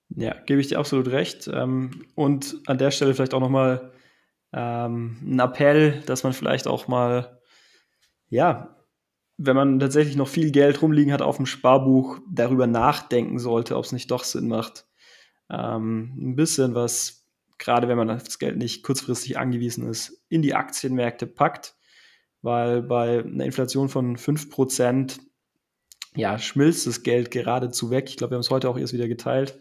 Ja, 0.10 0.34
gebe 0.44 0.62
ich 0.62 0.68
dir 0.68 0.80
absolut 0.80 1.08
recht. 1.08 1.48
Ähm, 1.48 2.08
und 2.16 2.62
an 2.68 2.78
der 2.78 2.92
Stelle 2.92 3.14
vielleicht 3.14 3.34
auch 3.34 3.42
nochmal 3.42 3.92
ähm, 4.54 5.18
ein 5.22 5.40
Appell, 5.40 6.02
dass 6.06 6.24
man 6.24 6.34
vielleicht 6.34 6.68
auch 6.68 6.88
mal, 6.88 7.42
ja, 8.30 8.76
wenn 9.38 9.56
man 9.56 9.80
tatsächlich 9.80 10.16
noch 10.16 10.28
viel 10.28 10.52
Geld 10.52 10.82
rumliegen 10.82 11.12
hat 11.12 11.22
auf 11.22 11.38
dem 11.38 11.46
Sparbuch, 11.46 12.20
darüber 12.30 12.68
nachdenken 12.68 13.40
sollte, 13.40 13.76
ob 13.76 13.86
es 13.86 13.92
nicht 13.92 14.12
doch 14.12 14.24
Sinn 14.24 14.48
macht, 14.48 14.86
ähm, 15.50 16.14
ein 16.18 16.36
bisschen 16.36 16.74
was, 16.74 17.28
gerade 17.58 17.88
wenn 17.88 17.98
man 17.98 18.08
das 18.08 18.40
Geld 18.40 18.58
nicht 18.58 18.84
kurzfristig 18.84 19.38
angewiesen 19.38 19.88
ist, 19.88 20.24
in 20.30 20.42
die 20.42 20.56
Aktienmärkte 20.56 21.28
packt, 21.28 21.76
weil 22.42 22.82
bei 22.82 23.24
einer 23.24 23.46
Inflation 23.46 23.90
von 23.90 24.18
5% 24.18 25.20
ja, 26.16 26.40
schmilzt 26.40 26.88
das 26.88 27.04
Geld 27.04 27.32
geradezu 27.32 27.90
weg. 27.90 28.06
Ich 28.08 28.18
glaube, 28.18 28.32
wir 28.32 28.36
haben 28.36 28.42
es 28.42 28.50
heute 28.50 28.70
auch 28.70 28.78
erst 28.78 28.94
wieder 28.94 29.08
geteilt. 29.08 29.60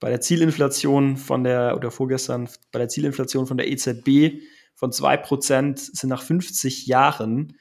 Bei 0.00 0.08
der 0.08 0.20
Zielinflation 0.20 1.16
von 1.16 1.44
der, 1.44 1.76
oder 1.76 1.90
vorgestern, 1.90 2.48
bei 2.72 2.78
der 2.78 2.88
Zielinflation 2.88 3.46
von 3.46 3.58
der 3.58 3.68
EZB 3.68 4.40
von 4.74 4.90
2% 4.90 5.76
sind 5.76 6.08
nach 6.08 6.22
50 6.22 6.86
Jahren, 6.86 7.58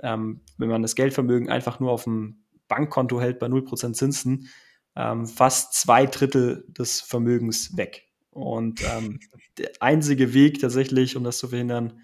ähm, 0.00 0.40
wenn 0.56 0.68
man 0.68 0.82
das 0.82 0.94
Geldvermögen 0.94 1.48
einfach 1.48 1.80
nur 1.80 1.90
auf 1.90 2.04
dem 2.04 2.44
Bankkonto 2.68 3.20
hält 3.20 3.40
bei 3.40 3.48
0% 3.48 3.92
Zinsen, 3.94 4.48
ähm, 4.94 5.26
fast 5.26 5.74
zwei 5.74 6.06
Drittel 6.06 6.64
des 6.68 7.00
Vermögens 7.00 7.76
weg. 7.76 8.04
Und 8.30 8.82
ähm, 8.84 9.18
der 9.58 9.72
einzige 9.80 10.32
Weg 10.32 10.60
tatsächlich, 10.60 11.16
um 11.16 11.24
das 11.24 11.38
zu 11.38 11.48
verhindern, 11.48 12.00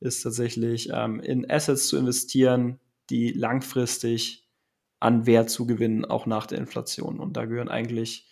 ist 0.00 0.22
tatsächlich 0.22 0.90
ähm, 0.92 1.20
in 1.20 1.48
Assets 1.48 1.88
zu 1.88 1.96
investieren, 1.96 2.80
die 3.10 3.30
langfristig 3.30 4.48
an 5.00 5.26
Wert 5.26 5.50
zu 5.50 5.66
gewinnen, 5.66 6.04
auch 6.04 6.26
nach 6.26 6.46
der 6.46 6.58
Inflation. 6.58 7.20
Und 7.20 7.36
da 7.36 7.44
gehören 7.44 7.68
eigentlich 7.68 8.28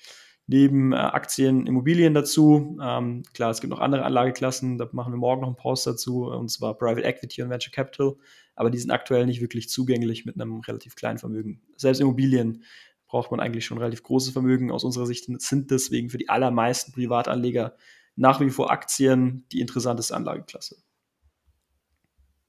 neben 0.46 0.92
äh, 0.92 0.96
Aktien 0.96 1.66
Immobilien 1.66 2.14
dazu. 2.14 2.78
Ähm, 2.80 3.22
klar, 3.34 3.50
es 3.50 3.60
gibt 3.60 3.70
noch 3.70 3.80
andere 3.80 4.04
Anlageklassen, 4.04 4.78
da 4.78 4.88
machen 4.92 5.12
wir 5.12 5.18
morgen 5.18 5.40
noch 5.40 5.48
einen 5.48 5.56
Post 5.56 5.86
dazu, 5.86 6.26
und 6.26 6.48
zwar 6.50 6.78
Private 6.78 7.04
Equity 7.04 7.42
und 7.42 7.50
Venture 7.50 7.72
Capital, 7.72 8.16
aber 8.54 8.70
die 8.70 8.78
sind 8.78 8.90
aktuell 8.90 9.26
nicht 9.26 9.40
wirklich 9.40 9.68
zugänglich 9.68 10.24
mit 10.24 10.40
einem 10.40 10.60
relativ 10.60 10.94
kleinen 10.94 11.18
Vermögen. 11.18 11.60
Selbst 11.76 12.00
Immobilien 12.00 12.62
braucht 13.08 13.30
man 13.30 13.40
eigentlich 13.40 13.64
schon 13.64 13.78
relativ 13.78 14.02
große 14.02 14.32
Vermögen. 14.32 14.70
Aus 14.70 14.84
unserer 14.84 15.06
Sicht 15.06 15.26
sind 15.40 15.70
deswegen 15.70 16.10
für 16.10 16.18
die 16.18 16.28
allermeisten 16.28 16.92
Privatanleger 16.92 17.76
nach 18.16 18.40
wie 18.40 18.50
vor 18.50 18.70
Aktien 18.70 19.44
die 19.52 19.60
interessanteste 19.60 20.16
Anlageklasse. 20.16 20.76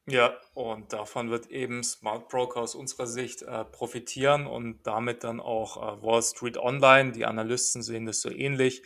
Ja, 0.09 0.37
und 0.53 0.93
davon 0.93 1.29
wird 1.31 1.47
eben 1.47 1.83
Smart 1.83 2.29
Broker 2.29 2.61
aus 2.61 2.75
unserer 2.75 3.07
Sicht 3.07 3.41
äh, 3.41 3.65
profitieren 3.65 4.47
und 4.47 4.79
damit 4.87 5.25
dann 5.25 5.41
auch 5.41 5.75
äh, 5.75 6.01
Wall 6.01 6.23
Street 6.23 6.57
Online. 6.57 7.11
Die 7.11 7.25
Analysten 7.25 7.81
sehen 7.81 8.05
das 8.05 8.21
so 8.21 8.29
ähnlich. 8.29 8.83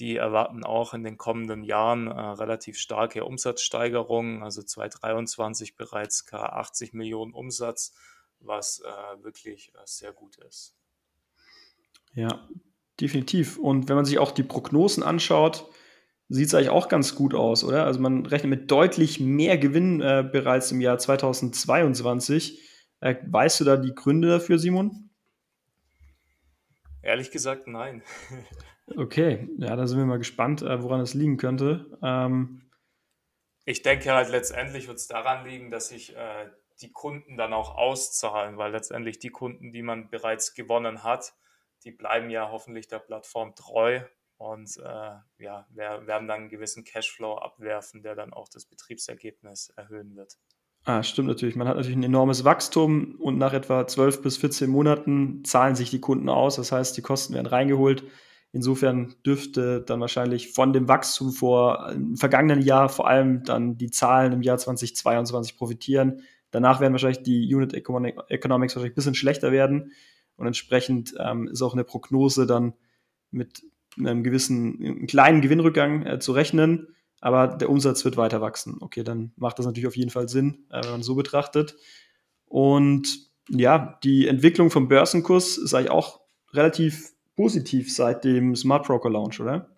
Die 0.00 0.16
erwarten 0.16 0.64
auch 0.64 0.92
in 0.92 1.04
den 1.04 1.16
kommenden 1.16 1.62
Jahren 1.62 2.08
äh, 2.08 2.20
relativ 2.20 2.76
starke 2.76 3.24
Umsatzsteigerungen, 3.24 4.42
also 4.42 4.64
2023 4.64 5.76
bereits 5.76 6.26
K80 6.26 6.96
Millionen 6.96 7.32
Umsatz, 7.32 7.94
was 8.40 8.80
äh, 8.80 9.22
wirklich 9.22 9.72
äh, 9.76 9.78
sehr 9.84 10.12
gut 10.12 10.38
ist. 10.38 10.74
Ja, 12.14 12.48
definitiv. 13.00 13.58
Und 13.58 13.88
wenn 13.88 13.94
man 13.94 14.06
sich 14.06 14.18
auch 14.18 14.32
die 14.32 14.42
Prognosen 14.42 15.04
anschaut, 15.04 15.68
sieht 16.28 16.46
es 16.46 16.54
eigentlich 16.54 16.70
auch 16.70 16.88
ganz 16.88 17.14
gut 17.14 17.34
aus, 17.34 17.64
oder? 17.64 17.84
Also 17.84 18.00
man 18.00 18.26
rechnet 18.26 18.50
mit 18.50 18.70
deutlich 18.70 19.20
mehr 19.20 19.58
Gewinn 19.58 20.00
äh, 20.00 20.28
bereits 20.30 20.72
im 20.72 20.80
Jahr 20.80 20.98
2022. 20.98 22.60
Äh, 23.00 23.16
weißt 23.26 23.60
du 23.60 23.64
da 23.64 23.76
die 23.76 23.94
Gründe 23.94 24.28
dafür, 24.28 24.58
Simon? 24.58 25.10
Ehrlich 27.02 27.30
gesagt, 27.30 27.66
nein. 27.66 28.02
okay, 28.96 29.48
ja, 29.58 29.76
da 29.76 29.86
sind 29.86 29.98
wir 29.98 30.06
mal 30.06 30.18
gespannt, 30.18 30.62
äh, 30.62 30.82
woran 30.82 31.00
es 31.00 31.14
liegen 31.14 31.36
könnte. 31.36 31.98
Ähm, 32.02 32.62
ich 33.66 33.82
denke 33.82 34.12
halt, 34.12 34.30
letztendlich 34.30 34.88
wird 34.88 34.98
es 34.98 35.06
daran 35.06 35.44
liegen, 35.44 35.70
dass 35.70 35.88
sich 35.88 36.16
äh, 36.16 36.50
die 36.80 36.92
Kunden 36.92 37.36
dann 37.36 37.52
auch 37.52 37.76
auszahlen, 37.76 38.56
weil 38.56 38.72
letztendlich 38.72 39.18
die 39.18 39.30
Kunden, 39.30 39.72
die 39.72 39.82
man 39.82 40.10
bereits 40.10 40.54
gewonnen 40.54 41.04
hat, 41.04 41.34
die 41.84 41.92
bleiben 41.92 42.30
ja 42.30 42.50
hoffentlich 42.50 42.88
der 42.88 42.98
Plattform 42.98 43.54
treu 43.54 44.00
und 44.36 44.76
äh, 44.78 45.42
ja, 45.42 45.66
wir 45.70 46.06
werden 46.06 46.28
dann 46.28 46.30
einen 46.30 46.48
gewissen 46.48 46.84
Cashflow 46.84 47.36
abwerfen, 47.36 48.02
der 48.02 48.14
dann 48.14 48.32
auch 48.32 48.48
das 48.48 48.66
Betriebsergebnis 48.66 49.70
erhöhen 49.76 50.16
wird. 50.16 50.36
Ah, 50.84 51.02
stimmt 51.02 51.28
natürlich. 51.28 51.56
Man 51.56 51.66
hat 51.66 51.76
natürlich 51.76 51.96
ein 51.96 52.02
enormes 52.02 52.44
Wachstum 52.44 53.16
und 53.18 53.38
nach 53.38 53.54
etwa 53.54 53.86
12 53.86 54.20
bis 54.20 54.36
14 54.36 54.68
Monaten 54.68 55.42
zahlen 55.44 55.76
sich 55.76 55.90
die 55.90 56.00
Kunden 56.00 56.28
aus. 56.28 56.56
Das 56.56 56.72
heißt, 56.72 56.96
die 56.96 57.02
Kosten 57.02 57.32
werden 57.32 57.46
reingeholt. 57.46 58.04
Insofern 58.52 59.14
dürfte 59.24 59.80
dann 59.80 60.00
wahrscheinlich 60.00 60.52
von 60.52 60.72
dem 60.72 60.86
Wachstum 60.86 61.32
vor 61.32 61.90
im 61.90 62.16
vergangenen 62.16 62.60
Jahr 62.62 62.88
vor 62.88 63.08
allem 63.08 63.42
dann 63.44 63.78
die 63.78 63.90
Zahlen 63.90 64.32
im 64.32 64.42
Jahr 64.42 64.58
2022 64.58 65.56
profitieren. 65.56 66.22
Danach 66.50 66.80
werden 66.80 66.92
wahrscheinlich 66.92 67.22
die 67.22 67.52
Unit 67.52 67.74
Economics 67.74 68.16
wahrscheinlich 68.28 68.92
ein 68.92 68.94
bisschen 68.94 69.14
schlechter 69.16 69.50
werden 69.50 69.90
und 70.36 70.46
entsprechend 70.46 71.14
ähm, 71.18 71.48
ist 71.48 71.62
auch 71.62 71.72
eine 71.72 71.82
Prognose 71.82 72.46
dann 72.46 72.74
mit 73.32 73.64
einem 73.98 74.22
gewissen, 74.22 74.78
einem 74.80 75.06
kleinen 75.06 75.40
Gewinnrückgang 75.40 76.06
äh, 76.06 76.18
zu 76.18 76.32
rechnen, 76.32 76.88
aber 77.20 77.48
der 77.48 77.70
Umsatz 77.70 78.04
wird 78.04 78.16
weiter 78.16 78.40
wachsen. 78.40 78.78
Okay, 78.80 79.02
dann 79.02 79.32
macht 79.36 79.58
das 79.58 79.66
natürlich 79.66 79.86
auf 79.86 79.96
jeden 79.96 80.10
Fall 80.10 80.28
Sinn, 80.28 80.66
äh, 80.70 80.82
wenn 80.82 80.90
man 80.90 81.02
so 81.02 81.14
betrachtet. 81.14 81.76
Und 82.46 83.30
ja, 83.48 83.98
die 84.04 84.28
Entwicklung 84.28 84.70
vom 84.70 84.88
Börsenkurs 84.88 85.58
ist 85.58 85.74
eigentlich 85.74 85.90
auch 85.90 86.20
relativ 86.52 87.12
positiv 87.36 87.94
seit 87.94 88.24
dem 88.24 88.54
Smart 88.54 88.86
Broker 88.86 89.10
Launch, 89.10 89.40
oder? 89.40 89.70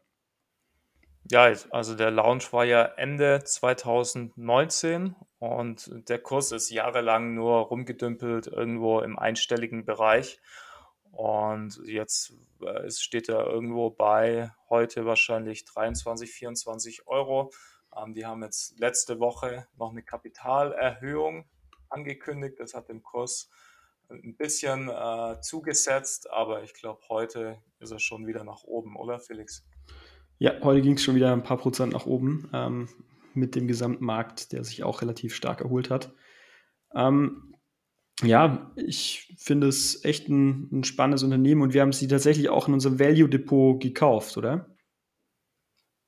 Ja, 1.30 1.52
also 1.70 1.94
der 1.96 2.12
Launch 2.12 2.52
war 2.52 2.64
ja 2.64 2.84
Ende 2.84 3.42
2019 3.42 5.16
und 5.38 5.90
der 6.08 6.18
Kurs 6.20 6.52
ist 6.52 6.70
jahrelang 6.70 7.34
nur 7.34 7.58
rumgedümpelt 7.62 8.46
irgendwo 8.46 9.00
im 9.00 9.18
einstelligen 9.18 9.84
Bereich. 9.84 10.40
Und 11.16 11.80
jetzt 11.86 12.34
äh, 12.60 12.90
steht 12.90 13.30
er 13.30 13.46
irgendwo 13.46 13.88
bei 13.88 14.52
heute 14.68 15.06
wahrscheinlich 15.06 15.64
23, 15.64 16.30
24 16.30 17.06
Euro. 17.06 17.52
Ähm, 17.96 18.12
die 18.12 18.26
haben 18.26 18.42
jetzt 18.42 18.78
letzte 18.78 19.18
Woche 19.18 19.66
noch 19.78 19.92
eine 19.92 20.02
Kapitalerhöhung 20.02 21.46
angekündigt. 21.88 22.56
Das 22.58 22.74
hat 22.74 22.90
dem 22.90 23.02
Kurs 23.02 23.48
ein 24.10 24.36
bisschen 24.36 24.90
äh, 24.90 25.40
zugesetzt, 25.40 26.30
aber 26.30 26.62
ich 26.62 26.74
glaube, 26.74 27.00
heute 27.08 27.62
ist 27.80 27.92
er 27.92 27.98
schon 27.98 28.26
wieder 28.26 28.44
nach 28.44 28.64
oben, 28.64 28.94
oder 28.94 29.18
Felix? 29.18 29.66
Ja, 30.38 30.60
heute 30.60 30.82
ging 30.82 30.96
es 30.96 31.02
schon 31.02 31.14
wieder 31.14 31.32
ein 31.32 31.42
paar 31.42 31.56
Prozent 31.56 31.94
nach 31.94 32.04
oben 32.04 32.50
ähm, 32.52 32.90
mit 33.32 33.54
dem 33.54 33.66
Gesamtmarkt, 33.66 34.52
der 34.52 34.64
sich 34.64 34.84
auch 34.84 35.00
relativ 35.00 35.34
stark 35.34 35.62
erholt 35.62 35.88
hat. 35.88 36.12
Ähm, 36.94 37.54
ja, 38.22 38.70
ich 38.76 39.25
finde 39.46 39.68
es 39.68 40.04
echt 40.04 40.28
ein, 40.28 40.68
ein 40.72 40.84
spannendes 40.84 41.22
Unternehmen 41.22 41.62
und 41.62 41.72
wir 41.72 41.80
haben 41.80 41.92
sie 41.92 42.08
tatsächlich 42.08 42.48
auch 42.48 42.66
in 42.66 42.74
unserem 42.74 42.98
Value 42.98 43.28
Depot 43.28 43.80
gekauft, 43.80 44.36
oder? 44.36 44.76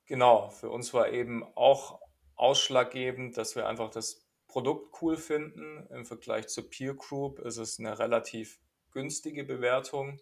Genau, 0.07 0.49
für 0.49 0.69
uns 0.69 0.93
war 0.93 1.09
eben 1.09 1.43
auch 1.55 2.01
ausschlaggebend, 2.35 3.37
dass 3.37 3.55
wir 3.55 3.67
einfach 3.67 3.89
das 3.91 4.27
Produkt 4.47 5.01
cool 5.01 5.15
finden. 5.15 5.87
Im 5.91 6.05
Vergleich 6.05 6.47
zur 6.47 6.69
Peer 6.69 6.95
Group 6.95 7.39
ist 7.39 7.57
es 7.57 7.79
eine 7.79 7.97
relativ 7.97 8.59
günstige 8.91 9.45
Bewertung. 9.45 10.19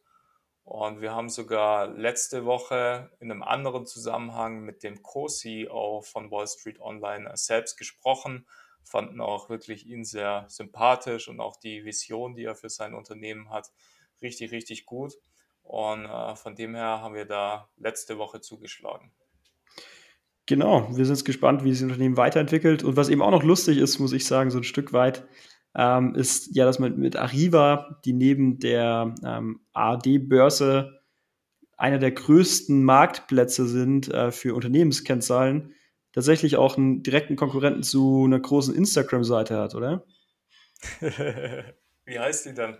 Und 0.64 1.02
wir 1.02 1.16
haben 1.16 1.30
sogar 1.30 1.88
letzte 1.88 2.46
Woche 2.46 3.10
in 3.20 3.32
einem 3.32 3.42
anderen 3.42 3.88
Zusammenhang 3.88 4.62
mit 4.62 4.84
dem 4.84 5.02
Co-CEO 5.02 6.02
von 6.02 6.30
Wall 6.30 6.48
Street 6.48 6.80
Online 6.82 7.32
selbst 7.36 7.78
gesprochen 7.78 8.46
fanden 8.88 9.22
auch 9.22 9.50
wirklich 9.50 9.86
ihn 9.86 10.04
sehr 10.04 10.46
sympathisch 10.48 11.28
und 11.28 11.40
auch 11.40 11.58
die 11.58 11.86
Vision, 11.86 12.36
die 12.36 12.46
er 12.46 12.56
für 12.56 12.70
sein 12.70 12.94
Unternehmen 12.94 13.50
hat, 13.50 13.72
richtig, 14.22 14.52
richtig 14.52 14.86
gut. 14.86 15.14
Und 15.64 16.06
äh, 16.06 16.36
von 16.36 16.56
dem 16.56 16.76
her 16.76 17.02
haben 17.02 17.14
wir 17.16 17.26
da 17.26 17.70
letzte 17.78 18.18
Woche 18.18 18.40
zugeschlagen. 18.40 19.12
Genau, 20.46 20.88
wir 20.96 21.06
sind 21.06 21.26
gespannt, 21.26 21.66
wie 21.66 21.72
sich 21.72 21.82
das 21.82 21.92
Unternehmen 21.92 22.16
weiterentwickelt. 22.16 22.84
Und 22.84 22.96
was 22.96 23.10
eben 23.10 23.22
auch 23.22 23.32
noch 23.32 23.44
lustig 23.44 23.78
ist, 23.78 24.00
muss 24.00 24.14
ich 24.14 24.26
sagen, 24.26 24.50
so 24.50 24.60
ein 24.60 24.64
Stück 24.64 24.94
weit, 24.94 25.28
ähm, 25.76 26.16
ist 26.16 26.56
ja, 26.56 26.64
dass 26.66 26.80
man 26.80 26.98
mit 26.98 27.18
Arriva, 27.18 28.00
die 28.06 28.14
neben 28.14 28.58
der 28.60 29.14
ähm, 29.26 29.60
ARD-Börse 29.74 31.02
einer 31.76 32.00
der 32.00 32.12
größten 32.12 32.84
Marktplätze 32.84 33.68
sind 33.68 34.08
äh, 34.08 34.32
für 34.32 34.56
Unternehmenskennzahlen, 34.56 35.74
tatsächlich 36.18 36.58
auch 36.58 36.80
einen 36.80 37.04
direkten 37.04 37.36
Konkurrenten 37.36 37.84
zu 37.84 38.24
einer 38.26 38.40
großen 38.40 38.74
Instagram-Seite 38.74 39.56
hat, 39.56 39.76
oder? 39.76 40.04
Wie 42.06 42.18
heißt 42.18 42.48
die 42.48 42.56
dann? 42.56 42.80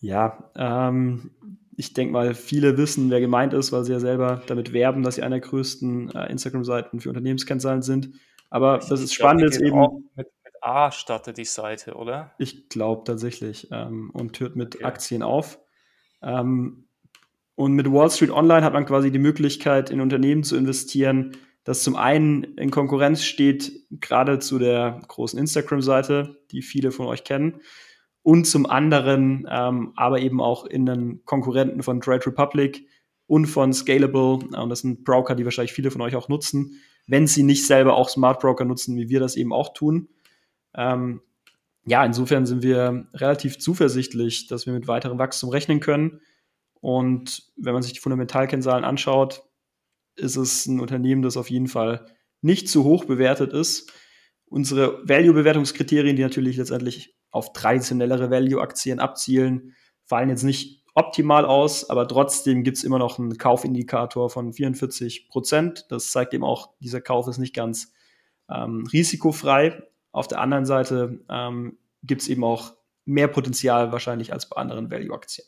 Ja, 0.00 0.50
ähm, 0.56 1.30
ich 1.76 1.94
denke 1.94 2.12
mal, 2.12 2.34
viele 2.34 2.76
wissen, 2.76 3.10
wer 3.10 3.20
gemeint 3.20 3.54
ist, 3.54 3.70
weil 3.70 3.84
sie 3.84 3.92
ja 3.92 4.00
selber 4.00 4.42
damit 4.48 4.72
werben, 4.72 5.04
dass 5.04 5.14
sie 5.14 5.22
einer 5.22 5.38
der 5.38 5.48
größten 5.48 6.16
äh, 6.16 6.26
Instagram-Seiten 6.32 6.98
für 6.98 7.10
Unternehmenskennzahlen 7.10 7.82
sind. 7.82 8.10
Aber 8.50 8.80
ich 8.82 8.88
das 8.88 9.02
ist 9.02 9.14
spannend 9.14 9.44
ist 9.44 9.60
eben. 9.60 9.78
Mit, 10.16 10.26
mit, 10.42 10.54
A 10.62 10.90
startet 10.90 11.38
die 11.38 11.44
Seite, 11.44 11.94
oder? 11.94 12.32
Ich 12.38 12.68
glaube 12.68 13.04
tatsächlich. 13.04 13.68
Ähm, 13.70 14.10
und 14.10 14.40
hört 14.40 14.56
mit 14.56 14.74
okay. 14.74 14.84
Aktien 14.84 15.22
auf. 15.22 15.60
Ähm, 16.22 16.88
und 17.54 17.74
mit 17.74 17.92
Wall 17.92 18.10
Street 18.10 18.32
Online 18.32 18.64
hat 18.64 18.72
man 18.72 18.84
quasi 18.84 19.12
die 19.12 19.20
Möglichkeit, 19.20 19.90
in 19.90 20.00
Unternehmen 20.00 20.42
zu 20.42 20.56
investieren, 20.56 21.36
das 21.66 21.82
zum 21.82 21.96
einen 21.96 22.44
in 22.56 22.70
Konkurrenz 22.70 23.24
steht, 23.24 23.72
gerade 23.90 24.38
zu 24.38 24.60
der 24.60 25.02
großen 25.08 25.36
Instagram-Seite, 25.36 26.40
die 26.52 26.62
viele 26.62 26.92
von 26.92 27.06
euch 27.06 27.24
kennen, 27.24 27.60
und 28.22 28.46
zum 28.46 28.66
anderen 28.66 29.46
ähm, 29.50 29.92
aber 29.96 30.20
eben 30.20 30.40
auch 30.40 30.64
in 30.64 30.88
einen 30.88 31.24
Konkurrenten 31.24 31.82
von 31.82 32.00
Trade 32.00 32.24
Republic 32.26 32.86
und 33.26 33.46
von 33.46 33.72
Scalable. 33.72 34.46
Und 34.56 34.68
das 34.68 34.80
sind 34.80 35.04
Broker, 35.04 35.34
die 35.34 35.44
wahrscheinlich 35.44 35.72
viele 35.72 35.90
von 35.90 36.02
euch 36.02 36.14
auch 36.14 36.28
nutzen, 36.28 36.80
wenn 37.08 37.26
sie 37.26 37.42
nicht 37.42 37.66
selber 37.66 37.96
auch 37.96 38.08
Smart 38.08 38.40
Broker 38.40 38.64
nutzen, 38.64 38.96
wie 38.96 39.08
wir 39.08 39.18
das 39.18 39.34
eben 39.34 39.52
auch 39.52 39.74
tun. 39.74 40.08
Ähm, 40.74 41.20
ja, 41.84 42.04
insofern 42.04 42.46
sind 42.46 42.62
wir 42.62 43.08
relativ 43.12 43.58
zuversichtlich, 43.58 44.46
dass 44.46 44.66
wir 44.66 44.72
mit 44.72 44.86
weiterem 44.86 45.18
Wachstum 45.18 45.50
rechnen 45.50 45.80
können. 45.80 46.20
Und 46.80 47.52
wenn 47.56 47.74
man 47.74 47.82
sich 47.82 47.92
die 47.92 48.00
Fundamentalkennzahlen 48.00 48.84
anschaut, 48.84 49.42
ist 50.16 50.36
es 50.36 50.66
ein 50.66 50.80
Unternehmen, 50.80 51.22
das 51.22 51.36
auf 51.36 51.50
jeden 51.50 51.68
Fall 51.68 52.06
nicht 52.40 52.68
zu 52.68 52.84
hoch 52.84 53.04
bewertet 53.04 53.52
ist. 53.52 53.92
Unsere 54.46 55.06
Value-Bewertungskriterien, 55.08 56.16
die 56.16 56.22
natürlich 56.22 56.56
letztendlich 56.56 57.16
auf 57.30 57.52
traditionellere 57.52 58.30
Value-Aktien 58.30 59.00
abzielen, 59.00 59.74
fallen 60.04 60.28
jetzt 60.28 60.44
nicht 60.44 60.84
optimal 60.94 61.44
aus, 61.44 61.90
aber 61.90 62.08
trotzdem 62.08 62.64
gibt 62.64 62.78
es 62.78 62.84
immer 62.84 62.98
noch 62.98 63.18
einen 63.18 63.36
Kaufindikator 63.36 64.30
von 64.30 64.52
44 64.52 65.28
Prozent. 65.28 65.86
Das 65.90 66.10
zeigt 66.10 66.32
eben 66.32 66.44
auch, 66.44 66.70
dieser 66.80 67.02
Kauf 67.02 67.28
ist 67.28 67.38
nicht 67.38 67.54
ganz 67.54 67.92
ähm, 68.48 68.86
risikofrei. 68.90 69.82
Auf 70.12 70.28
der 70.28 70.40
anderen 70.40 70.64
Seite 70.64 71.22
ähm, 71.28 71.78
gibt 72.02 72.22
es 72.22 72.28
eben 72.28 72.44
auch 72.44 72.72
mehr 73.04 73.28
Potenzial 73.28 73.92
wahrscheinlich 73.92 74.32
als 74.32 74.48
bei 74.48 74.56
anderen 74.56 74.90
Value-Aktien. 74.90 75.46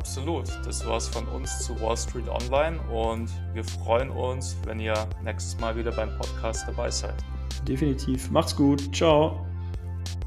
Absolut. 0.00 0.48
Das 0.64 0.86
war's 0.86 1.08
von 1.08 1.26
uns 1.28 1.58
zu 1.58 1.78
Wall 1.78 1.94
Street 1.94 2.26
Online 2.26 2.80
und 2.90 3.30
wir 3.52 3.62
freuen 3.62 4.08
uns, 4.08 4.56
wenn 4.64 4.80
ihr 4.80 4.94
nächstes 5.22 5.60
Mal 5.60 5.76
wieder 5.76 5.92
beim 5.92 6.08
Podcast 6.16 6.66
dabei 6.66 6.90
seid. 6.90 7.22
Definitiv. 7.68 8.30
Macht's 8.30 8.56
gut. 8.56 8.94
Ciao. 8.96 9.46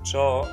Ciao. 0.03 0.48